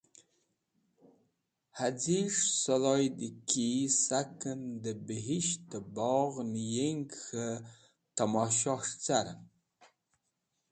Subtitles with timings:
[1.77, 3.19] Haz̃iyes̃h sũdhoyd
[3.49, 3.67] ki
[4.05, 7.47] saken dẽ bihisht-e bogh niyeng k̃he
[8.15, 9.41] tamoshohes̃h caren.